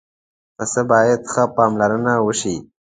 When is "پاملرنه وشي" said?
1.55-2.55